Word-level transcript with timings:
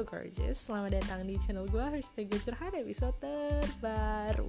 Hello 0.00 0.16
gorgeous. 0.16 0.64
Selamat 0.64 0.96
datang 0.96 1.28
di 1.28 1.36
channel 1.36 1.68
gue 1.68 1.84
Hashtag 1.84 2.32
curhat 2.32 2.72
episode 2.72 3.12
terbaru. 3.20 4.48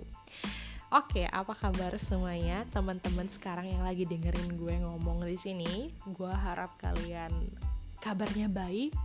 Oke, 0.96 1.28
apa 1.28 1.52
kabar 1.52 1.92
semuanya? 2.00 2.64
Teman-teman 2.72 3.28
sekarang 3.28 3.68
yang 3.68 3.84
lagi 3.84 4.08
dengerin 4.08 4.56
gue 4.56 4.80
ngomong 4.80 5.28
di 5.28 5.36
sini? 5.36 5.92
Gue 6.08 6.32
harap 6.32 6.80
kalian 6.80 7.52
kabarnya 8.00 8.48
baik. 8.48 8.96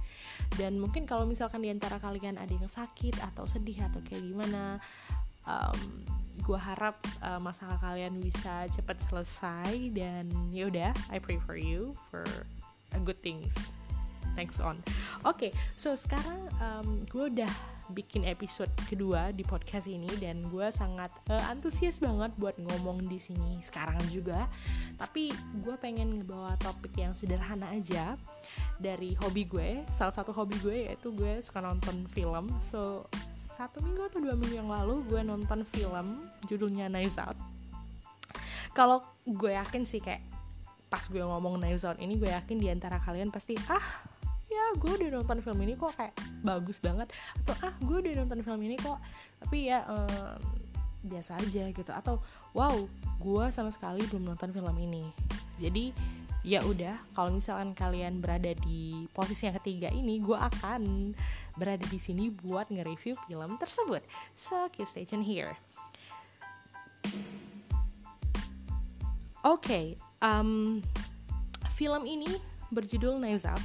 Dan 0.54 0.78
mungkin 0.78 1.02
kalau 1.02 1.26
misalkan 1.26 1.66
di 1.66 1.74
antara 1.74 1.98
kalian 1.98 2.38
ada 2.38 2.54
yang 2.54 2.70
sakit 2.70 3.18
atau 3.26 3.42
sedih 3.50 3.82
atau 3.82 3.98
kayak 4.06 4.22
gimana, 4.22 4.78
um, 5.50 6.06
gue 6.46 6.60
harap 6.62 6.94
uh, 7.26 7.42
masalah 7.42 7.74
kalian 7.82 8.22
bisa 8.22 8.70
cepat 8.70 9.02
selesai. 9.10 9.90
Dan 9.90 10.30
yaudah, 10.54 10.94
I 11.10 11.18
pray 11.18 11.42
for 11.42 11.58
you 11.58 11.98
for 12.06 12.22
a 12.94 13.02
good 13.02 13.18
things 13.18 13.58
next 14.36 14.60
on. 14.60 14.78
Oke, 15.24 15.48
okay, 15.48 15.50
so 15.74 15.96
sekarang 15.96 16.46
um, 16.60 17.02
gue 17.08 17.32
udah 17.32 17.50
bikin 17.90 18.26
episode 18.26 18.70
kedua 18.90 19.30
di 19.30 19.46
podcast 19.46 19.86
ini 19.86 20.10
dan 20.18 20.42
gue 20.50 20.66
sangat 20.74 21.10
uh, 21.30 21.50
antusias 21.50 22.02
banget 22.02 22.34
buat 22.34 22.58
ngomong 22.58 23.06
di 23.06 23.18
sini 23.18 23.62
sekarang 23.62 24.02
juga. 24.10 24.50
Tapi 24.98 25.30
gue 25.62 25.76
pengen 25.78 26.18
ngebawa 26.22 26.58
topik 26.58 26.94
yang 26.98 27.14
sederhana 27.14 27.70
aja 27.70 28.18
dari 28.82 29.14
hobi 29.22 29.46
gue. 29.46 29.68
Salah 29.94 30.14
satu 30.14 30.34
hobi 30.34 30.58
gue 30.62 30.76
yaitu 30.90 31.14
gue 31.14 31.38
suka 31.38 31.62
nonton 31.62 32.06
film. 32.10 32.50
So 32.58 33.06
satu 33.38 33.80
minggu 33.80 34.10
atau 34.10 34.18
dua 34.18 34.34
minggu 34.34 34.56
yang 34.58 34.70
lalu 34.70 35.06
gue 35.06 35.20
nonton 35.22 35.62
film 35.62 36.26
judulnya 36.50 36.90
Knives 36.90 37.22
Out. 37.22 37.38
Kalau 38.74 39.00
gue 39.24 39.54
yakin 39.54 39.86
sih 39.86 40.02
kayak 40.02 40.20
pas 40.86 41.02
gue 41.06 41.22
ngomong 41.22 41.58
Knives 41.58 41.86
Out 41.86 41.98
ini 41.98 42.18
gue 42.18 42.30
yakin 42.30 42.58
di 42.58 42.68
antara 42.70 42.98
kalian 43.02 43.30
pasti 43.30 43.58
ah 43.70 44.05
ya 44.56 44.66
gue 44.80 44.92
udah 44.96 45.08
nonton 45.20 45.38
film 45.44 45.58
ini 45.60 45.76
kok 45.76 45.92
kayak 45.92 46.14
bagus 46.40 46.80
banget. 46.80 47.12
Atau 47.44 47.54
ah 47.60 47.74
gue 47.76 47.96
udah 48.00 48.12
nonton 48.24 48.40
film 48.40 48.60
ini 48.64 48.76
kok. 48.80 48.98
Tapi 49.44 49.68
ya 49.68 49.84
um, 49.84 50.40
biasa 51.04 51.36
aja 51.36 51.68
gitu. 51.68 51.92
Atau 51.92 52.24
wow 52.56 52.74
gue 53.20 53.44
sama 53.52 53.68
sekali 53.68 54.00
belum 54.08 54.32
nonton 54.32 54.50
film 54.56 54.76
ini. 54.80 55.04
Jadi 55.60 55.92
ya 56.46 56.62
udah 56.62 56.94
kalau 57.12 57.34
misalkan 57.34 57.74
kalian 57.74 58.22
berada 58.22 58.54
di 58.62 59.10
posisi 59.10 59.50
yang 59.50 59.58
ketiga 59.58 59.90
ini 59.90 60.22
gue 60.22 60.38
akan 60.38 61.10
berada 61.58 61.82
di 61.90 61.98
sini 61.98 62.30
buat 62.30 62.70
nge-review 62.70 63.18
film 63.26 63.58
tersebut. 63.58 64.06
So 64.32 64.70
keep 64.70 64.86
stay 64.86 65.04
tuned 65.04 65.26
here. 65.26 65.58
Oke 69.46 69.62
okay, 69.62 69.86
um, 70.22 70.82
film 71.74 72.02
ini 72.02 72.38
berjudul 72.70 73.18
Knives 73.22 73.46
Out 73.46 73.62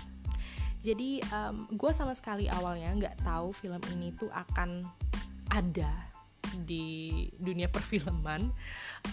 jadi 0.82 1.22
um, 1.30 1.70
gue 1.70 1.92
sama 1.94 2.12
sekali 2.18 2.50
awalnya 2.50 2.90
nggak 2.98 3.22
tahu 3.22 3.54
film 3.54 3.82
ini 3.94 4.12
tuh 4.18 4.34
akan 4.34 4.82
ada 5.54 5.90
di 6.66 7.30
dunia 7.38 7.70
perfilman 7.72 8.50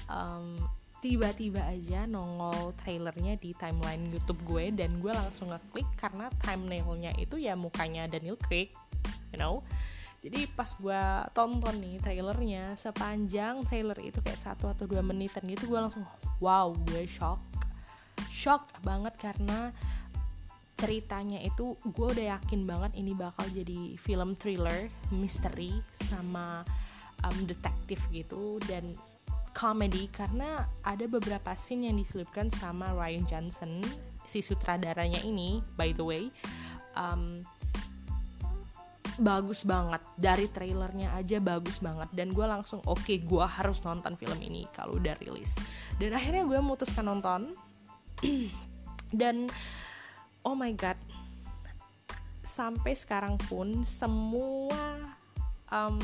um, 0.09 0.57
tiba-tiba 0.99 1.63
aja 1.63 2.11
nongol 2.11 2.75
trailernya 2.83 3.39
di 3.39 3.55
timeline 3.55 4.11
YouTube 4.11 4.43
gue 4.43 4.75
dan 4.75 4.99
gue 4.99 5.15
langsung 5.15 5.55
ngeklik 5.55 5.87
karena 5.95 6.27
thumbnailnya 6.43 7.15
itu 7.23 7.39
ya 7.39 7.55
mukanya 7.55 8.11
Daniel 8.11 8.35
Craig, 8.35 8.75
you 9.31 9.39
know. 9.39 9.63
Jadi 10.19 10.51
pas 10.51 10.67
gue 10.75 11.03
tonton 11.31 11.79
nih 11.79 12.03
trailernya 12.03 12.75
sepanjang 12.75 13.63
trailer 13.71 13.95
itu 14.03 14.19
kayak 14.19 14.43
satu 14.43 14.67
atau 14.67 14.91
dua 14.91 14.99
menitan 14.99 15.47
gitu 15.47 15.71
gue 15.71 15.78
langsung 15.78 16.03
wow 16.43 16.75
gue 16.91 17.07
shock, 17.07 17.39
shock 18.27 18.67
banget 18.83 19.15
karena 19.15 19.71
ceritanya 20.78 21.43
itu 21.43 21.75
gue 21.83 22.06
udah 22.15 22.39
yakin 22.39 22.62
banget 22.62 22.94
ini 22.94 23.12
bakal 23.12 23.44
jadi 23.50 23.99
film 23.99 24.39
thriller, 24.39 24.87
misteri 25.11 25.83
sama 26.06 26.62
um, 27.27 27.39
detektif 27.50 27.99
gitu 28.15 28.62
dan 28.71 28.94
comedy 29.59 30.06
karena 30.15 30.71
ada 30.87 31.03
beberapa 31.11 31.50
scene 31.59 31.91
yang 31.91 31.99
diselipkan 31.99 32.47
sama 32.55 32.94
Ryan 32.94 33.27
Johnson 33.27 33.83
si 34.22 34.39
sutradaranya 34.39 35.19
ini 35.27 35.59
by 35.75 35.91
the 35.91 36.05
way. 36.06 36.25
Um, 36.95 37.43
bagus 39.19 39.66
banget. 39.66 39.99
Dari 40.15 40.47
trailernya 40.47 41.10
aja 41.19 41.43
bagus 41.43 41.83
banget. 41.83 42.06
Dan 42.15 42.31
gue 42.31 42.47
langsung 42.47 42.78
oke 42.87 43.03
okay, 43.03 43.19
gue 43.19 43.43
harus 43.43 43.83
nonton 43.83 44.15
film 44.15 44.39
ini 44.39 44.71
kalau 44.71 44.97
udah 44.97 45.19
rilis. 45.19 45.59
Dan 45.99 46.15
akhirnya 46.15 46.47
gue 46.47 46.59
memutuskan 46.62 47.10
nonton. 47.10 47.59
Dan 49.21 49.50
oh 50.44 50.54
my 50.54 50.71
god 50.75 50.99
sampai 52.43 52.97
sekarang 52.97 53.38
pun 53.47 53.87
semua 53.87 55.15
um, 55.71 56.00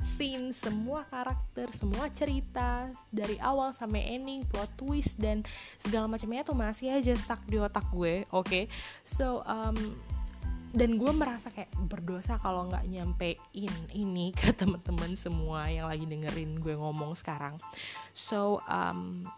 scene, 0.00 0.52
semua 0.56 1.04
karakter, 1.08 1.68
semua 1.76 2.08
cerita 2.12 2.88
dari 3.12 3.36
awal 3.40 3.72
sampai 3.76 4.16
ending, 4.16 4.44
plot 4.48 4.72
twist 4.80 5.20
dan 5.20 5.44
segala 5.76 6.08
macamnya 6.08 6.44
tuh 6.44 6.56
masih 6.56 6.88
aja 6.92 7.12
stuck 7.16 7.44
di 7.44 7.60
otak 7.60 7.84
gue, 7.92 8.24
oke? 8.32 8.48
Okay? 8.48 8.64
So 9.04 9.44
um, 9.44 9.76
dan 10.70 10.96
gue 10.96 11.12
merasa 11.12 11.50
kayak 11.50 11.74
berdosa 11.90 12.38
kalau 12.38 12.70
nggak 12.70 12.86
nyampein 12.86 13.74
ini 13.90 14.30
ke 14.30 14.54
teman-teman 14.60 15.18
semua 15.18 15.66
yang 15.68 15.90
lagi 15.90 16.06
dengerin 16.08 16.62
gue 16.62 16.74
ngomong 16.78 17.12
sekarang. 17.18 17.60
So 18.16 18.64
um, 18.70 19.28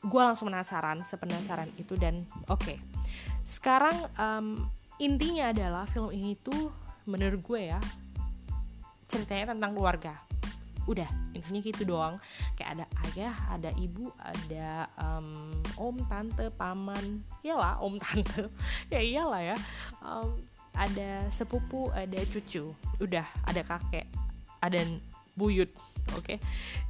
gue 0.00 0.22
langsung 0.22 0.48
penasaran, 0.48 1.04
sepenasaran 1.04 1.68
itu 1.76 1.96
dan 1.96 2.24
oke. 2.48 2.60
Okay 2.64 2.78
sekarang 3.50 3.96
um, 4.14 4.70
intinya 5.02 5.50
adalah 5.50 5.84
film 5.88 6.14
ini 6.14 6.38
tuh 6.38 6.70
menurut 7.08 7.42
gue 7.42 7.74
ya 7.74 7.80
ceritanya 9.10 9.56
tentang 9.56 9.74
keluarga. 9.74 10.14
Udah 10.86 11.10
intinya 11.34 11.60
gitu 11.60 11.82
doang. 11.82 12.22
Kayak 12.54 12.70
ada 12.78 12.86
ayah 13.10 13.34
ada 13.50 13.70
ibu 13.74 14.06
ada 14.22 14.86
um, 15.02 15.50
om 15.74 15.98
tante 16.06 16.46
paman. 16.54 17.26
Iyalah 17.42 17.82
om 17.82 17.98
tante. 18.02 18.46
Ya 18.86 19.02
iyalah 19.02 19.42
ya. 19.42 19.56
Um, 19.98 20.38
ada 20.78 21.26
sepupu 21.34 21.90
ada 21.90 22.22
cucu. 22.30 22.70
Udah 23.02 23.26
ada 23.50 23.66
kakek 23.66 24.06
ada 24.62 24.78
buyut 25.34 25.72
oke 26.14 26.24
okay? 26.24 26.38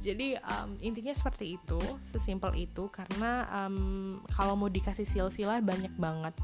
jadi 0.03 0.39
um, 0.41 0.77
intinya 0.81 1.13
seperti 1.13 1.57
itu 1.59 1.79
sesimpel 2.07 2.53
itu 2.57 2.89
karena 2.89 3.47
um, 3.49 4.19
kalau 4.33 4.57
mau 4.57 4.69
dikasih 4.69 5.05
silsilah 5.05 5.61
banyak 5.61 5.93
banget 5.97 6.35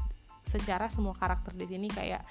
secara 0.46 0.88
semua 0.88 1.12
karakter 1.12 1.52
di 1.52 1.66
sini 1.68 1.88
kayak 1.92 2.24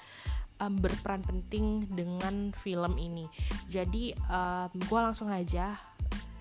um, 0.58 0.74
berperan 0.78 1.22
penting 1.22 1.86
dengan 1.90 2.50
film 2.54 2.98
ini 2.98 3.30
jadi 3.70 4.14
um, 4.28 4.70
gue 4.74 5.00
langsung 5.00 5.30
aja 5.30 5.78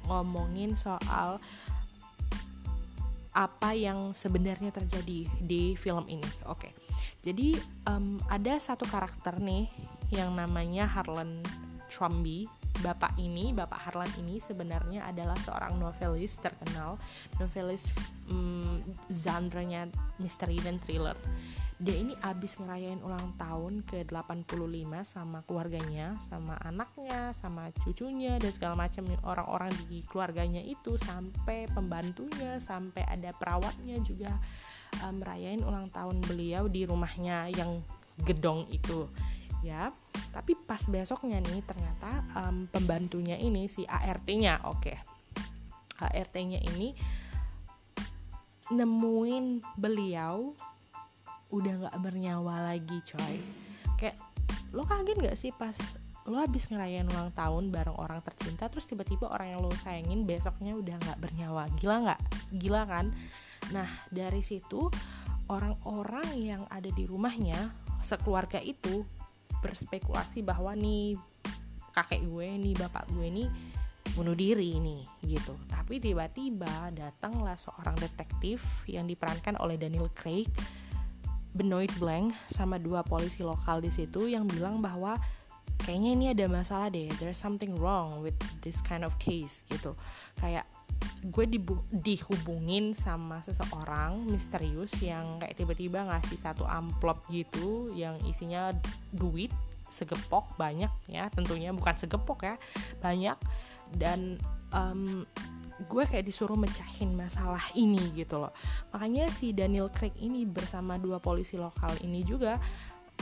ngomongin 0.08 0.74
soal 0.74 1.38
apa 3.38 3.78
yang 3.78 4.18
sebenarnya 4.18 4.74
terjadi 4.74 5.30
di 5.38 5.78
film 5.78 6.10
ini 6.10 6.26
oke 6.50 6.58
okay. 6.58 6.72
jadi 7.22 7.54
um, 7.86 8.18
ada 8.34 8.58
satu 8.58 8.90
karakter 8.90 9.38
nih 9.38 9.70
yang 10.10 10.34
namanya 10.34 10.90
Harlan 10.90 11.46
Trumby 11.92 12.50
bapak 12.82 13.18
ini, 13.18 13.52
bapak 13.54 13.90
Harlan 13.90 14.10
ini 14.22 14.38
sebenarnya 14.38 15.06
adalah 15.10 15.38
seorang 15.42 15.78
novelis 15.82 16.38
terkenal, 16.38 17.02
novelis 17.42 17.90
um, 18.30 18.82
genre-nya 19.10 19.90
misteri 20.22 20.58
dan 20.62 20.78
thriller. 20.82 21.18
Dia 21.78 21.94
ini 21.94 22.18
abis 22.26 22.58
ngerayain 22.58 23.06
ulang 23.06 23.38
tahun 23.38 23.86
ke 23.86 24.10
85 24.10 24.58
sama 25.06 25.46
keluarganya, 25.46 26.18
sama 26.26 26.58
anaknya, 26.66 27.38
sama 27.38 27.70
cucunya 27.86 28.42
dan 28.42 28.50
segala 28.50 28.90
macam 28.90 29.06
orang-orang 29.22 29.70
di 29.86 30.02
keluarganya 30.10 30.62
itu 30.66 30.98
sampai 30.98 31.70
pembantunya, 31.70 32.58
sampai 32.58 33.06
ada 33.06 33.30
perawatnya 33.38 34.02
juga 34.02 34.34
um, 35.06 35.22
ulang 35.66 35.94
tahun 35.94 36.18
beliau 36.26 36.66
di 36.66 36.90
rumahnya 36.90 37.54
yang 37.54 37.78
gedong 38.26 38.66
itu 38.74 39.06
ya 39.66 39.90
tapi 40.32 40.54
pas 40.54 40.82
besoknya 40.86 41.42
nih 41.42 41.66
ternyata 41.66 42.22
um, 42.38 42.70
pembantunya 42.70 43.36
ini 43.42 43.66
si 43.66 43.84
ART-nya 43.90 44.62
oke. 44.70 44.86
Okay. 44.86 44.98
ART-nya 45.98 46.62
ini 46.62 46.94
nemuin 48.70 49.64
beliau 49.80 50.54
udah 51.50 51.74
nggak 51.88 51.98
bernyawa 51.98 52.76
lagi 52.76 53.02
coy. 53.02 53.42
Kayak 53.98 54.22
lo 54.76 54.84
kaget 54.86 55.18
nggak 55.18 55.38
sih 55.40 55.52
pas 55.56 55.74
lo 56.28 56.44
habis 56.44 56.68
ngerayain 56.68 57.08
ulang 57.08 57.32
tahun 57.32 57.72
bareng 57.72 57.96
orang 57.96 58.20
tercinta 58.20 58.68
terus 58.68 58.84
tiba-tiba 58.84 59.32
orang 59.32 59.56
yang 59.56 59.60
lo 59.64 59.72
sayangin 59.72 60.28
besoknya 60.28 60.76
udah 60.76 61.02
nggak 61.02 61.20
bernyawa? 61.24 61.66
Gila 61.80 61.96
nggak? 62.04 62.22
Gila 62.62 62.82
kan? 62.84 63.06
Nah 63.74 63.90
dari 64.14 64.44
situ 64.44 64.92
orang-orang 65.48 66.36
yang 66.38 66.64
ada 66.68 66.92
di 66.92 67.08
rumahnya 67.08 67.72
sekeluarga 68.04 68.60
itu 68.62 69.08
berspekulasi 69.68 70.48
bahwa 70.48 70.72
nih 70.72 71.20
kakek 71.92 72.24
gue 72.24 72.48
nih 72.56 72.74
bapak 72.80 73.12
gue 73.12 73.28
nih 73.28 73.50
bunuh 74.16 74.34
diri 74.34 74.80
nih 74.80 75.04
gitu. 75.28 75.54
Tapi 75.68 76.00
tiba-tiba 76.00 76.90
datanglah 76.96 77.60
seorang 77.60 78.00
detektif 78.00 78.88
yang 78.88 79.06
diperankan 79.06 79.60
oleh 79.60 79.76
Daniel 79.76 80.08
Craig 80.16 80.48
Benoit 81.52 81.92
Blanc 81.98 82.32
sama 82.48 82.78
dua 82.78 83.02
polisi 83.02 83.42
lokal 83.42 83.82
di 83.82 83.90
situ 83.90 84.30
yang 84.30 84.46
bilang 84.46 84.80
bahwa 84.80 85.18
kayaknya 85.82 86.10
ini 86.14 86.26
ada 86.34 86.46
masalah 86.50 86.88
deh 86.90 87.08
there's 87.22 87.40
something 87.40 87.76
wrong 87.78 88.20
with 88.22 88.36
this 88.62 88.82
kind 88.82 89.06
of 89.06 89.16
case 89.22 89.64
gitu. 89.70 89.94
Kayak 90.40 90.66
gue 91.30 91.46
dibu 91.46 91.78
dihubungin 91.94 92.98
sama 92.98 93.42
seseorang 93.46 94.26
misterius 94.26 94.98
yang 95.02 95.38
kayak 95.38 95.54
tiba-tiba 95.58 96.06
ngasih 96.10 96.40
satu 96.42 96.66
amplop 96.66 97.22
gitu 97.30 97.94
yang 97.94 98.18
isinya 98.26 98.74
duit 99.14 99.54
segepok 99.88 100.58
banyak 100.60 100.92
ya 101.08 101.30
tentunya 101.32 101.72
bukan 101.72 101.96
segepok 101.96 102.44
ya 102.44 102.56
banyak. 103.00 103.38
Dan 103.88 104.36
um, 104.76 105.24
gue 105.78 106.04
kayak 106.10 106.26
disuruh 106.26 106.58
mecahin 106.58 107.14
masalah 107.14 107.62
ini 107.78 108.02
gitu 108.18 108.42
loh. 108.42 108.52
Makanya 108.92 109.30
si 109.30 109.54
Daniel 109.54 109.94
Craig 109.94 110.18
ini 110.18 110.44
bersama 110.44 110.98
dua 110.98 111.22
polisi 111.22 111.56
lokal 111.56 111.94
ini 112.02 112.26
juga 112.26 112.58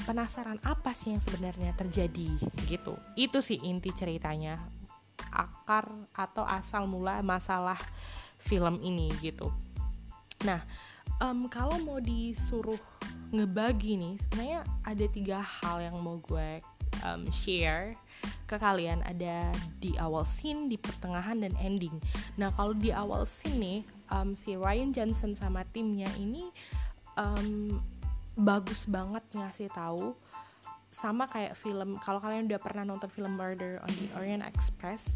penasaran 0.06 0.62
apa 0.62 0.94
sih 0.94 1.12
yang 1.12 1.22
sebenarnya 1.22 1.74
terjadi? 1.74 2.38
Gitu. 2.70 2.94
Itu 3.18 3.42
sih 3.42 3.60
inti 3.66 3.90
ceritanya. 3.92 4.62
Akar 5.34 5.92
atau 6.16 6.48
asal 6.48 6.88
mula 6.88 7.20
masalah 7.26 7.82
film 8.40 8.80
ini 8.80 9.12
gitu. 9.20 9.52
Nah 10.46 10.64
um, 11.20 11.50
kalau 11.50 11.76
mau 11.82 12.00
disuruh 12.00 12.80
ngebagi 13.34 13.98
nih 14.00 14.16
sebenarnya 14.22 14.60
ada 14.86 15.06
tiga 15.10 15.40
hal 15.42 15.82
yang 15.82 15.98
mau 16.00 16.22
gue 16.22 16.62
um, 17.04 17.28
share 17.34 17.98
ke 18.46 18.56
kalian. 18.56 19.02
Ada 19.04 19.50
di 19.82 19.98
awal 19.98 20.24
scene, 20.24 20.70
di 20.70 20.78
pertengahan 20.78 21.42
dan 21.42 21.54
ending. 21.60 21.98
Nah 22.38 22.54
kalau 22.54 22.78
di 22.78 22.94
awal 22.94 23.26
scene 23.26 23.58
nih 23.58 23.80
um, 24.14 24.38
si 24.38 24.54
Ryan 24.54 24.94
Johnson 24.94 25.34
sama 25.34 25.66
timnya 25.74 26.08
ini 26.22 26.54
um, 27.18 27.82
bagus 28.36 28.86
banget 28.88 29.24
ngasih 29.34 29.72
tahu. 29.72 30.16
Sama 30.92 31.28
kayak 31.28 31.60
film 31.60 32.00
kalau 32.00 32.24
kalian 32.24 32.48
udah 32.48 32.60
pernah 32.60 32.88
nonton 32.88 33.12
film 33.12 33.36
Murder 33.36 33.84
on 33.84 33.92
the 34.00 34.08
Orient 34.16 34.44
Express 34.48 35.16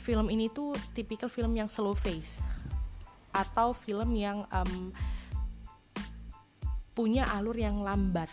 film 0.00 0.32
ini 0.32 0.48
tuh 0.48 0.72
tipikal 0.96 1.28
film 1.28 1.52
yang 1.52 1.68
slow 1.68 1.92
face 1.92 2.40
atau 3.36 3.76
film 3.76 4.16
yang 4.16 4.48
um, 4.48 4.90
punya 6.96 7.28
alur 7.36 7.54
yang 7.54 7.84
lambat. 7.84 8.32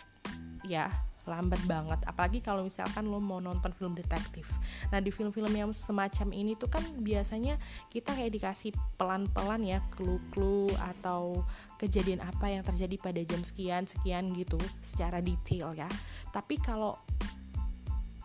Ya 0.64 0.88
lambat 1.28 1.60
banget. 1.68 2.00
Apalagi 2.08 2.40
kalau 2.40 2.64
misalkan 2.64 3.04
lo 3.12 3.20
mau 3.20 3.38
nonton 3.38 3.68
film 3.76 3.92
detektif. 3.92 4.48
Nah 4.88 4.98
di 4.98 5.12
film-film 5.12 5.52
yang 5.52 5.70
semacam 5.76 6.32
ini 6.32 6.56
tuh 6.56 6.72
kan 6.72 6.82
biasanya 7.04 7.60
kita 7.92 8.16
kayak 8.16 8.32
dikasih 8.32 8.72
pelan-pelan 8.96 9.60
ya 9.62 9.84
clue-clue 9.92 10.72
atau 10.80 11.44
kejadian 11.78 12.20
apa 12.20 12.50
yang 12.50 12.66
terjadi 12.66 12.98
pada 12.98 13.22
jam 13.22 13.40
sekian 13.46 13.86
sekian 13.86 14.34
gitu 14.34 14.58
secara 14.82 15.22
detail 15.22 15.72
ya. 15.72 15.88
Tapi 16.34 16.58
kalau 16.58 16.98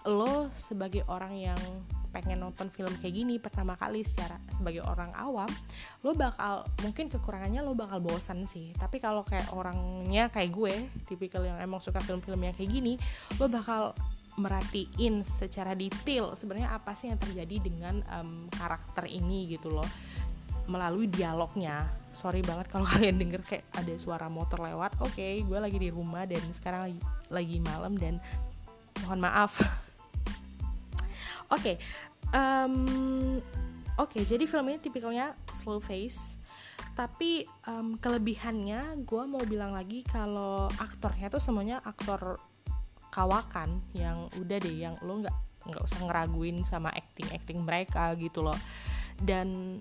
lo 0.04 0.52
sebagai 0.52 1.08
orang 1.08 1.54
yang 1.54 1.62
pengen 2.14 2.46
nonton 2.46 2.70
film 2.70 2.94
kayak 3.02 3.26
gini 3.26 3.42
pertama 3.42 3.74
kali 3.74 4.06
secara 4.06 4.38
sebagai 4.54 4.86
orang 4.86 5.10
awam 5.18 5.50
lo 6.06 6.14
bakal 6.14 6.62
mungkin 6.86 7.10
kekurangannya 7.10 7.66
lo 7.66 7.74
bakal 7.74 8.04
bosan 8.04 8.46
sih. 8.46 8.70
Tapi 8.78 9.02
kalau 9.02 9.26
kayak 9.26 9.50
orangnya 9.50 10.30
kayak 10.30 10.54
gue 10.54 10.74
tipikal 11.10 11.42
yang 11.42 11.58
emang 11.58 11.82
suka 11.82 11.98
film-film 12.04 12.46
yang 12.46 12.54
kayak 12.54 12.70
gini 12.70 12.94
lo 13.42 13.50
bakal 13.50 13.98
merhatiin 14.34 15.22
secara 15.22 15.78
detail 15.78 16.34
sebenarnya 16.34 16.74
apa 16.74 16.98
sih 16.98 17.10
yang 17.10 17.22
terjadi 17.22 17.70
dengan 17.70 18.02
um, 18.18 18.50
karakter 18.50 19.06
ini 19.06 19.46
gitu 19.54 19.70
loh 19.70 19.86
melalui 20.70 21.10
dialognya 21.12 21.88
sorry 22.14 22.40
banget 22.46 22.70
kalau 22.72 22.86
kalian 22.94 23.20
denger 23.20 23.42
kayak 23.44 23.66
ada 23.76 23.94
suara 23.98 24.28
motor 24.28 24.62
lewat 24.62 25.00
oke 25.02 25.14
okay, 25.16 25.42
gue 25.42 25.60
lagi 25.60 25.78
di 25.82 25.90
rumah 25.90 26.24
dan 26.24 26.42
sekarang 26.54 26.92
lagi 26.92 27.00
lagi 27.32 27.58
malam 27.60 27.98
dan 27.98 28.22
mohon 29.04 29.20
maaf 29.20 29.60
Oke, 31.54 31.78
okay, 31.78 31.78
um, 32.34 33.38
oke. 34.02 34.10
Okay, 34.10 34.26
jadi 34.26 34.50
film 34.50 34.74
ini 34.74 34.82
tipikalnya 34.82 35.38
slow 35.54 35.78
face, 35.78 36.34
tapi 36.98 37.46
um, 37.70 37.94
kelebihannya 37.94 39.06
gue 39.06 39.24
mau 39.30 39.44
bilang 39.46 39.70
lagi 39.78 40.02
kalau 40.02 40.66
aktornya 40.82 41.30
tuh 41.30 41.38
semuanya 41.38 41.78
aktor 41.86 42.42
kawakan 43.14 43.86
yang 43.94 44.26
udah 44.34 44.58
deh, 44.58 44.74
yang 44.74 44.98
lo 45.06 45.22
nggak 45.22 45.38
nggak 45.70 45.84
usah 45.86 46.00
ngeraguin 46.10 46.66
sama 46.66 46.90
acting 46.90 47.30
acting 47.30 47.62
mereka 47.62 48.18
gitu 48.18 48.42
loh. 48.42 48.58
Dan 49.22 49.78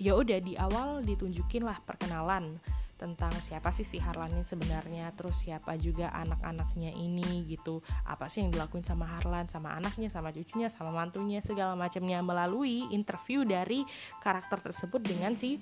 ya 0.00 0.16
udah 0.16 0.40
di 0.40 0.56
awal 0.56 1.04
ditunjukin 1.04 1.60
lah 1.60 1.76
perkenalan 1.84 2.56
tentang 3.00 3.32
siapa 3.40 3.72
sih 3.72 3.80
si 3.80 3.96
Harlan 3.96 4.28
ini 4.36 4.44
sebenarnya 4.44 5.08
terus 5.16 5.48
siapa 5.48 5.72
juga 5.80 6.12
anak-anaknya 6.12 6.92
ini 6.92 7.48
gitu. 7.48 7.80
Apa 8.04 8.28
sih 8.28 8.44
yang 8.44 8.52
dilakuin 8.52 8.84
sama 8.84 9.08
Harlan 9.08 9.48
sama 9.48 9.72
anaknya 9.72 10.12
sama 10.12 10.28
cucunya 10.28 10.68
sama 10.68 10.92
mantunya 10.92 11.40
segala 11.40 11.72
macamnya. 11.72 12.20
Melalui 12.20 12.92
interview 12.92 13.48
dari 13.48 13.88
karakter 14.20 14.60
tersebut 14.60 15.00
dengan 15.00 15.32
si 15.32 15.56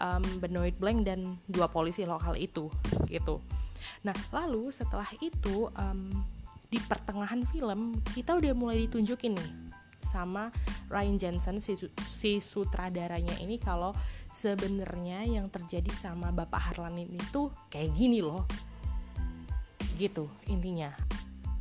um, 0.00 0.24
Benoit 0.40 0.72
Blanc 0.80 1.04
dan 1.04 1.36
dua 1.44 1.68
polisi 1.68 2.08
lokal 2.08 2.40
itu 2.40 2.72
gitu. 3.12 3.44
Nah 4.08 4.16
lalu 4.32 4.72
setelah 4.72 5.08
itu 5.20 5.68
um, 5.76 6.08
di 6.72 6.80
pertengahan 6.80 7.44
film 7.52 8.00
kita 8.16 8.32
udah 8.32 8.52
mulai 8.56 8.88
ditunjukin 8.88 9.36
nih 9.36 9.67
sama 10.02 10.50
Ryan 10.88 11.16
Johnson 11.20 11.60
si, 11.60 11.76
si 12.06 12.40
sutradaranya 12.40 13.36
ini 13.42 13.60
kalau 13.60 13.92
sebenarnya 14.32 15.24
yang 15.26 15.52
terjadi 15.52 15.90
sama 15.92 16.32
Bapak 16.32 16.72
Harlan 16.72 16.96
ini 16.96 17.18
tuh 17.30 17.52
kayak 17.68 17.92
gini 17.94 18.24
loh. 18.24 18.48
Gitu 20.00 20.28
intinya. 20.48 20.94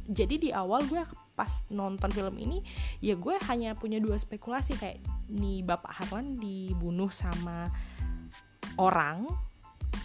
Jadi 0.07 0.47
di 0.47 0.49
awal 0.55 0.87
gue 0.87 1.03
pas 1.37 1.69
nonton 1.69 2.09
film 2.09 2.33
ini 2.41 2.65
ya 2.97 3.13
gue 3.13 3.37
hanya 3.45 3.77
punya 3.77 4.01
dua 4.01 4.17
spekulasi 4.17 4.73
kayak 4.73 4.97
nih 5.29 5.61
Bapak 5.61 5.93
Harlan 6.01 6.41
dibunuh 6.41 7.13
sama 7.13 7.69
orang 8.79 9.27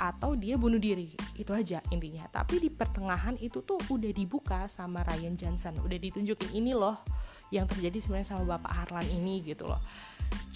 atau 0.00 0.35
dia 0.35 0.58
bunuh 0.58 0.81
diri. 0.81 1.14
Itu 1.37 1.52
aja 1.55 1.78
intinya. 1.93 2.26
Tapi 2.32 2.58
di 2.58 2.69
pertengahan 2.73 3.37
itu 3.38 3.62
tuh 3.62 3.78
udah 3.93 4.11
dibuka 4.11 4.67
sama 4.67 5.05
Ryan 5.06 5.38
Johnson. 5.38 5.78
Udah 5.85 5.99
ditunjukin 6.00 6.57
ini 6.57 6.73
loh 6.75 6.99
yang 7.52 7.68
terjadi 7.68 8.00
sebenarnya 8.00 8.32
sama 8.32 8.56
Bapak 8.56 8.73
Harlan 8.73 9.06
ini 9.12 9.44
gitu 9.44 9.68
loh. 9.68 9.78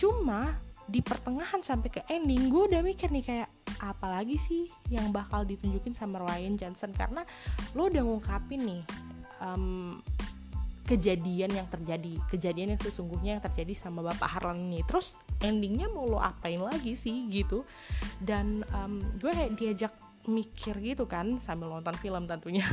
Cuma 0.00 0.56
di 0.86 1.04
pertengahan 1.04 1.60
sampai 1.60 1.90
ke 1.92 2.00
ending 2.08 2.48
gue 2.48 2.62
udah 2.72 2.80
mikir 2.80 3.10
nih 3.10 3.24
kayak 3.26 3.48
apalagi 3.84 4.38
sih 4.40 4.70
yang 4.88 5.12
bakal 5.12 5.44
ditunjukin 5.44 5.92
sama 5.92 6.24
Ryan 6.24 6.56
Johnson? 6.56 6.96
Karena 6.96 7.22
lo 7.76 7.92
udah 7.92 8.02
ngungkapin 8.02 8.64
nih 8.64 8.82
um, 9.44 10.00
kejadian 10.86 11.50
yang 11.50 11.66
terjadi 11.66 12.14
kejadian 12.30 12.72
yang 12.72 12.80
sesungguhnya 12.80 13.30
yang 13.36 13.42
terjadi 13.44 13.74
sama 13.76 14.00
Bapak 14.06 14.40
Harlan 14.40 14.72
ini. 14.72 14.80
Terus 14.86 15.18
endingnya 15.44 15.90
mau 15.92 16.08
lo 16.08 16.22
apain 16.22 16.62
lagi 16.62 16.96
sih 16.96 17.28
gitu. 17.28 17.66
Dan 18.22 18.64
um, 18.72 19.02
gue 19.20 19.30
kayak 19.34 19.52
diajak 19.58 19.92
mikir 20.26 20.78
gitu 20.82 21.04
kan 21.06 21.42
sambil 21.42 21.70
nonton 21.70 21.94
film 21.98 22.24
tentunya. 22.24 22.64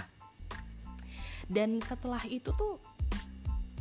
Dan 1.49 1.83
setelah 1.83 2.23
itu 2.29 2.55
tuh 2.55 2.79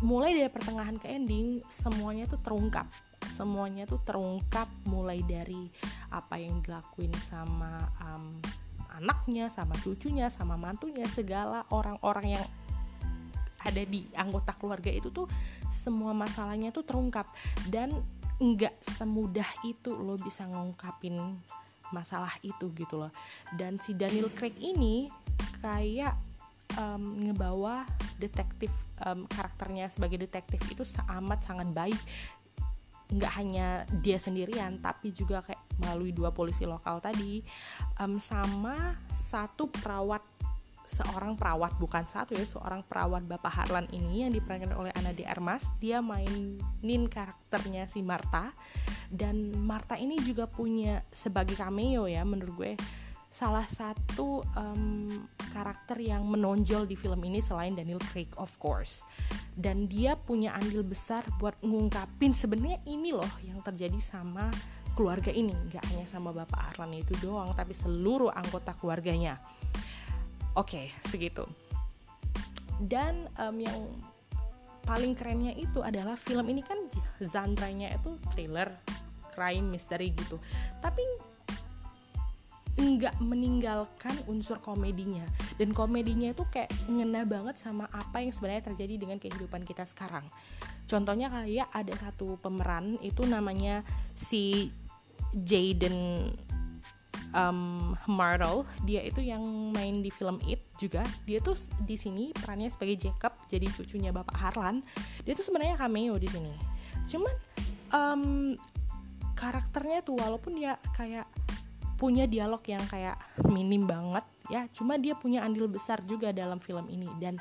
mulai 0.03 0.35
dari 0.35 0.51
pertengahan 0.51 0.99
ke 0.99 1.07
ending 1.07 1.63
semuanya 1.71 2.27
tuh 2.27 2.43
terungkap. 2.43 2.91
Semuanya 3.31 3.87
tuh 3.87 4.03
terungkap 4.03 4.67
mulai 4.91 5.23
dari 5.23 5.71
apa 6.11 6.37
yang 6.37 6.59
dilakuin 6.61 7.15
sama 7.17 7.87
um, 8.03 8.35
anaknya, 8.99 9.49
sama 9.49 9.79
cucunya, 9.81 10.29
sama 10.29 10.59
mantunya, 10.59 11.07
segala 11.07 11.65
orang-orang 11.71 12.37
yang 12.37 12.45
ada 13.63 13.83
di 13.87 14.11
anggota 14.19 14.51
keluarga 14.59 14.91
itu 14.91 15.15
tuh 15.15 15.31
semua 15.71 16.11
masalahnya 16.11 16.75
tuh 16.75 16.83
terungkap. 16.83 17.31
Dan 17.71 18.03
nggak 18.43 18.83
semudah 18.83 19.47
itu 19.63 19.95
lo 19.95 20.19
bisa 20.19 20.43
ngungkapin 20.51 21.15
masalah 21.95 22.35
itu 22.43 22.75
gitu 22.75 23.07
loh. 23.07 23.13
Dan 23.55 23.79
si 23.79 23.95
Daniel 23.95 24.35
Craig 24.35 24.59
ini 24.59 25.07
kayak 25.63 26.19
um, 26.81 27.23
ngebawa 27.23 27.87
detektif 28.19 28.73
um, 29.07 29.27
karakternya 29.27 29.91
sebagai 29.91 30.23
detektif 30.23 30.63
itu 30.71 30.83
amat 31.11 31.43
sangat 31.45 31.69
baik. 31.71 32.01
Nggak 33.13 33.33
hanya 33.37 33.67
dia 34.01 34.17
sendirian 34.17 34.81
tapi 34.81 35.13
juga 35.13 35.45
kayak 35.45 35.61
melalui 35.83 36.15
dua 36.15 36.33
polisi 36.33 36.65
lokal 36.65 37.03
tadi. 37.03 37.45
Um, 38.01 38.17
sama 38.17 38.97
satu 39.13 39.69
perawat 39.69 40.23
seorang 40.83 41.39
perawat 41.39 41.79
bukan 41.79 42.03
satu 42.05 42.35
ya 42.35 42.43
seorang 42.43 42.83
perawat 42.83 43.23
Bapak 43.25 43.55
Harlan 43.55 43.87
ini 43.95 44.27
yang 44.27 44.35
diperankan 44.35 44.75
oleh 44.75 44.91
Ana 44.99 45.15
de 45.15 45.23
Armas 45.23 45.65
dia 45.79 46.03
mainin 46.03 47.07
karakternya 47.07 47.87
si 47.87 48.03
Marta 48.03 48.51
dan 49.07 49.39
Marta 49.63 49.95
ini 49.95 50.19
juga 50.21 50.51
punya 50.51 51.07
sebagai 51.15 51.55
cameo 51.55 52.11
ya 52.11 52.27
menurut 52.27 52.55
gue 52.59 52.73
salah 53.33 53.65
satu 53.65 54.45
um, 54.53 55.23
karakter 55.53 56.01
yang 56.01 56.25
menonjol 56.25 56.89
di 56.89 56.97
film 56.97 57.21
ini 57.23 57.45
selain 57.45 57.77
Daniel 57.77 58.01
Craig 58.11 58.33
of 58.41 58.57
course. 58.57 59.05
Dan 59.53 59.85
dia 59.87 60.17
punya 60.17 60.57
andil 60.57 60.81
besar 60.81 61.23
buat 61.37 61.55
ngungkapin 61.61 62.33
sebenarnya 62.33 62.81
ini 62.89 63.13
loh 63.13 63.29
yang 63.45 63.61
terjadi 63.61 64.01
sama 64.01 64.49
keluarga 64.97 65.29
ini. 65.29 65.53
Nggak 65.53 65.85
hanya 65.93 66.07
sama 66.09 66.33
bapak 66.33 66.75
Arlan 66.75 66.97
itu 66.97 67.13
doang 67.21 67.53
tapi 67.53 67.77
seluruh 67.77 68.33
anggota 68.33 68.73
keluarganya. 68.81 69.37
Oke 70.57 70.89
okay, 70.89 71.09
segitu. 71.13 71.45
Dan 72.81 73.29
um, 73.39 73.57
yang 73.61 73.79
paling 74.83 75.15
kerennya 75.15 75.55
itu 75.55 75.79
adalah 75.79 76.19
film 76.19 76.51
ini 76.51 76.67
kan 76.67 76.91
genre-nya 77.23 77.95
itu 77.95 78.19
thriller 78.35 78.75
crime 79.33 79.71
mystery 79.73 80.13
gitu. 80.13 80.37
Tapi 80.85 81.01
nggak 83.03 83.19
meninggalkan 83.19 84.15
unsur 84.31 84.63
komedinya. 84.63 85.27
Dan 85.59 85.75
komedinya 85.75 86.31
itu 86.31 86.47
kayak 86.47 86.71
ngena 86.87 87.27
banget 87.27 87.59
sama 87.59 87.91
apa 87.91 88.23
yang 88.23 88.31
sebenarnya 88.31 88.71
terjadi 88.71 88.95
dengan 89.03 89.19
kehidupan 89.19 89.67
kita 89.67 89.83
sekarang. 89.83 90.23
Contohnya 90.87 91.27
kayak 91.27 91.67
ada 91.75 91.95
satu 91.99 92.39
pemeran 92.39 92.95
itu 93.03 93.27
namanya 93.27 93.83
si 94.15 94.71
Jaden 95.35 96.31
um, 97.35 97.93
Martel 98.07 98.63
dia 98.87 99.03
itu 99.03 99.19
yang 99.19 99.43
main 99.75 99.99
di 99.99 100.15
film 100.15 100.39
It 100.47 100.63
juga. 100.79 101.03
Dia 101.27 101.43
tuh 101.43 101.59
di 101.83 101.99
sini 101.99 102.31
perannya 102.31 102.71
sebagai 102.71 103.11
Jacob 103.11 103.35
jadi 103.51 103.67
cucunya 103.67 104.15
bapak 104.15 104.37
Harlan. 104.39 104.79
Dia 105.27 105.35
tuh 105.35 105.43
sebenarnya 105.43 105.75
cameo 105.75 106.15
di 106.23 106.29
sini. 106.31 106.55
Cuman 107.11 107.35
um, 107.91 108.23
karakternya 109.35 110.07
tuh 110.07 110.15
walaupun 110.23 110.55
dia 110.55 110.79
kayak 110.95 111.27
punya 112.03 112.27
dialog 112.27 112.59
yang 112.67 112.83
kayak 112.91 113.15
minim 113.47 113.87
banget 113.87 114.27
ya. 114.51 114.67
Cuma 114.75 114.99
dia 114.99 115.15
punya 115.15 115.47
andil 115.47 115.71
besar 115.71 116.03
juga 116.03 116.35
dalam 116.35 116.59
film 116.59 116.91
ini. 116.91 117.07
Dan 117.23 117.39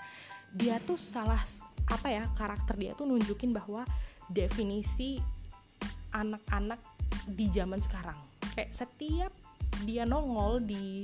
dia 0.54 0.78
tuh 0.86 1.02
salah 1.02 1.42
apa 1.90 2.08
ya 2.14 2.30
karakter 2.38 2.78
dia 2.78 2.94
tuh 2.94 3.10
nunjukin 3.10 3.50
bahwa 3.50 3.82
definisi 4.30 5.18
anak-anak 6.14 6.78
di 7.26 7.50
zaman 7.50 7.82
sekarang. 7.82 8.22
Kayak 8.54 8.70
setiap 8.78 9.34
dia 9.82 10.06
nongol 10.06 10.62
di 10.62 11.02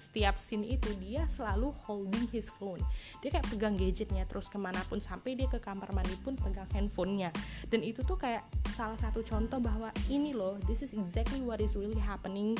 setiap 0.00 0.40
scene 0.40 0.64
itu 0.64 0.88
dia 0.96 1.26
selalu 1.28 1.74
holding 1.84 2.30
his 2.30 2.46
phone. 2.48 2.80
Dia 3.20 3.34
kayak 3.34 3.50
pegang 3.52 3.74
gadgetnya 3.76 4.24
terus 4.24 4.48
ke 4.48 4.56
mana 4.56 4.80
pun 4.88 5.02
sampai 5.02 5.36
dia 5.36 5.50
ke 5.50 5.60
kamar 5.60 5.92
mandi 5.92 6.14
pun 6.22 6.38
pegang 6.38 6.68
handphonenya. 6.72 7.34
Dan 7.68 7.84
itu 7.84 8.00
tuh 8.06 8.16
kayak 8.16 8.46
salah 8.72 8.96
satu 8.96 9.20
contoh 9.20 9.60
bahwa 9.60 9.92
ini 10.08 10.32
loh 10.32 10.56
this 10.64 10.80
is 10.80 10.96
exactly 10.96 11.44
what 11.44 11.60
is 11.60 11.76
really 11.76 12.00
happening 12.00 12.56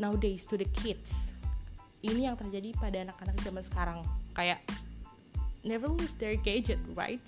nowadays 0.00 0.48
to 0.48 0.56
the 0.56 0.66
kids. 0.72 1.30
Ini 2.00 2.32
yang 2.32 2.36
terjadi 2.40 2.72
pada 2.80 3.04
anak-anak 3.04 3.36
zaman 3.44 3.60
sekarang. 3.60 3.98
Kayak 4.32 4.64
never 5.60 5.92
leave 5.92 6.16
their 6.16 6.40
gadget 6.40 6.80
right? 6.96 7.20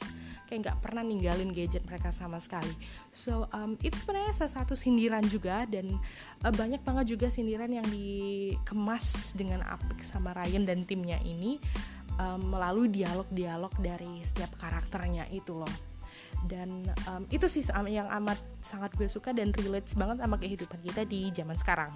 Kayak 0.48 0.68
nggak 0.68 0.78
pernah 0.80 1.04
ninggalin 1.04 1.52
gadget 1.52 1.84
mereka 1.84 2.08
sama 2.08 2.40
sekali. 2.40 2.72
So 3.12 3.48
um, 3.52 3.76
itu 3.84 3.96
sebenarnya 4.00 4.32
salah 4.32 4.64
satu 4.64 4.72
sindiran 4.72 5.24
juga 5.28 5.68
dan 5.68 5.92
uh, 6.44 6.52
banyak 6.52 6.80
banget 6.80 7.12
juga 7.16 7.28
sindiran 7.28 7.68
yang 7.68 7.84
dikemas 7.92 9.36
dengan 9.36 9.60
apik 9.68 10.00
sama 10.00 10.32
Ryan 10.32 10.64
dan 10.64 10.88
timnya 10.88 11.20
ini 11.20 11.60
um, 12.16 12.56
melalui 12.56 12.88
dialog-dialog 12.88 13.72
dari 13.80 14.24
setiap 14.24 14.56
karakternya 14.56 15.28
itu 15.28 15.56
loh 15.56 15.91
dan 16.50 16.86
um, 17.08 17.22
itu 17.30 17.46
sih 17.46 17.62
yang 17.88 18.10
amat 18.22 18.38
sangat 18.60 18.92
gue 18.98 19.06
suka 19.06 19.30
dan 19.30 19.54
relate 19.54 19.88
banget 19.94 20.22
sama 20.22 20.36
kehidupan 20.36 20.80
kita 20.82 21.02
di 21.06 21.30
zaman 21.30 21.56
sekarang. 21.56 21.92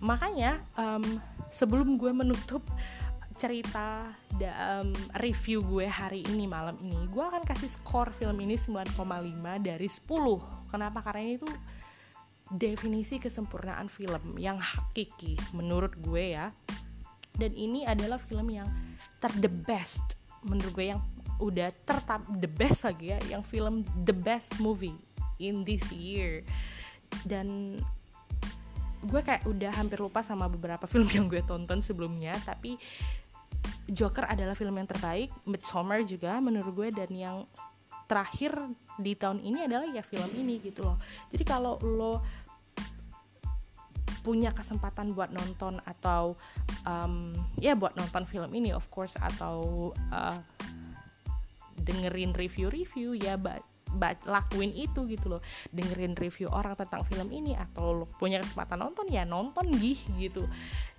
Makanya 0.00 0.60
um, 0.76 1.04
sebelum 1.48 1.96
gue 1.96 2.12
menutup 2.12 2.62
cerita 3.36 4.16
da, 4.40 4.80
um, 4.80 4.96
review 5.20 5.60
gue 5.60 5.84
hari 5.84 6.24
ini 6.24 6.48
malam 6.48 6.80
ini 6.80 7.04
gue 7.12 7.20
akan 7.20 7.44
kasih 7.44 7.68
skor 7.68 8.08
film 8.16 8.40
ini 8.40 8.56
9,5 8.56 8.96
dari 9.60 9.88
10 9.88 10.72
kenapa? 10.72 10.98
Karena 11.04 11.20
ini 11.20 11.36
tuh 11.36 11.54
definisi 12.52 13.18
kesempurnaan 13.18 13.90
film 13.90 14.38
yang 14.40 14.56
hakiki 14.56 15.36
menurut 15.52 15.92
gue 16.00 16.36
ya. 16.36 16.50
Dan 17.36 17.52
ini 17.52 17.84
adalah 17.84 18.16
film 18.16 18.48
yang 18.48 18.64
ter 19.20 19.28
the 19.36 19.52
best 19.52 20.16
menurut 20.40 20.72
gue 20.72 20.86
yang 20.96 21.02
udah 21.38 21.68
tertap 21.84 22.24
the 22.40 22.48
best 22.48 22.84
lagi 22.84 23.12
ya 23.12 23.18
yang 23.28 23.42
film 23.44 23.84
the 24.04 24.14
best 24.14 24.56
movie 24.60 24.96
in 25.36 25.62
this 25.62 25.84
year. 25.92 26.42
Dan 27.22 27.78
gue 29.06 29.20
kayak 29.22 29.46
udah 29.46 29.72
hampir 29.76 30.00
lupa 30.02 30.24
sama 30.24 30.50
beberapa 30.50 30.88
film 30.92 31.06
yang 31.12 31.26
gue 31.30 31.44
tonton 31.44 31.78
sebelumnya 31.84 32.34
tapi 32.42 32.80
Joker 33.86 34.26
adalah 34.26 34.58
film 34.58 34.74
yang 34.82 34.90
terbaik 34.90 35.30
Midsommar 35.46 36.02
juga 36.02 36.42
menurut 36.42 36.74
gue 36.74 36.88
dan 36.90 37.10
yang 37.14 37.46
terakhir 38.06 38.54
di 38.98 39.14
tahun 39.14 39.42
ini 39.42 39.66
adalah 39.66 39.86
ya 39.90 40.02
film 40.02 40.30
ini 40.34 40.62
gitu 40.62 40.86
loh. 40.86 40.98
Jadi 41.30 41.42
kalau 41.42 41.78
lo 41.82 42.22
punya 44.26 44.50
kesempatan 44.50 45.14
buat 45.14 45.30
nonton 45.30 45.78
atau 45.86 46.34
um, 46.82 47.30
ya 47.62 47.78
buat 47.78 47.94
nonton 47.94 48.26
film 48.26 48.50
ini 48.58 48.74
of 48.74 48.90
course 48.90 49.14
atau 49.22 49.90
uh, 50.10 50.38
dengerin 51.86 52.34
review-review 52.34 53.14
ya 53.14 53.38
lakuin 54.26 54.74
itu 54.74 55.06
gitu 55.08 55.38
loh. 55.38 55.42
Dengerin 55.72 56.18
review 56.18 56.50
orang 56.52 56.76
tentang 56.76 57.06
film 57.08 57.32
ini 57.32 57.56
atau 57.56 58.04
lo 58.04 58.06
punya 58.18 58.42
kesempatan 58.42 58.82
nonton 58.82 59.06
ya 59.08 59.24
nonton 59.24 59.70
gih 59.78 59.96
gitu. 60.20 60.44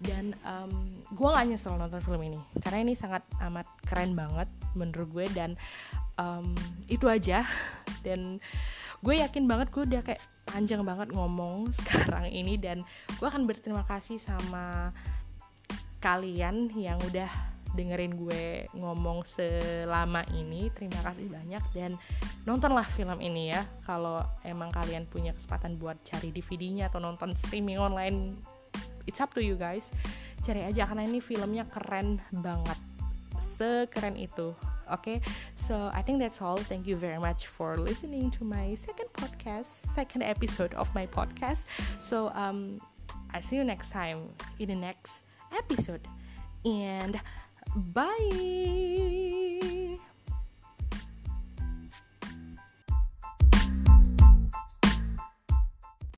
Dan 0.02 0.34
um, 0.48 1.04
gue 1.12 1.28
gak 1.28 1.46
nyesel 1.46 1.78
nonton 1.78 2.02
film 2.02 2.22
ini 2.24 2.40
karena 2.64 2.88
ini 2.88 2.94
sangat 2.98 3.24
amat 3.44 3.68
keren 3.86 4.18
banget 4.18 4.50
menurut 4.74 5.10
gue. 5.14 5.26
Dan 5.30 5.60
um, 6.18 6.56
itu 6.90 7.06
aja. 7.06 7.46
Dan 8.06 8.40
gue 9.04 9.16
yakin 9.22 9.46
banget 9.46 9.70
gue 9.70 9.84
udah 9.86 10.02
kayak 10.02 10.22
panjang 10.48 10.82
banget 10.82 11.14
ngomong 11.14 11.70
sekarang 11.84 12.32
ini. 12.32 12.58
Dan 12.58 12.82
gue 13.20 13.28
akan 13.28 13.46
berterima 13.46 13.86
kasih 13.86 14.18
sama 14.18 14.90
kalian 15.98 16.70
yang 16.78 17.02
udah 17.10 17.57
dengerin 17.76 18.16
gue 18.16 18.72
ngomong 18.78 19.26
selama 19.28 20.24
ini. 20.38 20.72
Terima 20.72 21.00
kasih 21.04 21.28
banyak 21.28 21.64
dan 21.76 22.00
nontonlah 22.48 22.86
film 22.88 23.20
ini 23.20 23.52
ya. 23.52 23.66
Kalau 23.84 24.24
emang 24.46 24.72
kalian 24.72 25.10
punya 25.10 25.36
kesempatan 25.36 25.76
buat 25.76 26.00
cari 26.06 26.32
DVD-nya 26.32 26.88
atau 26.88 27.02
nonton 27.02 27.36
streaming 27.36 27.82
online 27.82 28.38
it's 29.08 29.24
up 29.24 29.32
to 29.34 29.42
you 29.42 29.56
guys. 29.56 29.90
Cari 30.44 30.64
aja 30.64 30.86
karena 30.86 31.08
ini 31.08 31.20
filmnya 31.24 31.66
keren 31.68 32.22
banget. 32.32 32.78
Sekeren 33.38 34.16
itu 34.18 34.54
okay 34.92 35.20
so 35.56 35.92
I 35.94 36.02
think 36.02 36.20
that's 36.20 36.42
all. 36.42 36.58
Thank 36.58 36.88
you 36.88 36.96
very 36.96 37.20
much 37.20 37.48
for 37.48 37.76
listening 37.78 38.32
to 38.40 38.48
my 38.48 38.76
second 38.80 39.12
podcast 39.14 39.84
second 39.94 40.24
episode 40.24 40.74
of 40.76 40.88
my 40.96 41.06
podcast. 41.08 41.68
So 42.00 42.32
um 42.36 42.80
I 43.32 43.44
see 43.44 43.60
you 43.60 43.64
next 43.68 43.92
time 43.92 44.32
in 44.60 44.72
the 44.72 44.80
next 44.80 45.22
episode. 45.52 46.08
And 46.66 47.20
Bye. 47.78 49.27